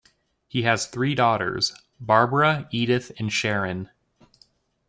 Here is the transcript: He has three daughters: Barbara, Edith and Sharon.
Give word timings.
He 0.47 0.63
has 0.63 0.87
three 0.87 1.13
daughters: 1.13 1.75
Barbara, 1.99 2.67
Edith 2.71 3.11
and 3.19 3.31
Sharon. 3.31 3.91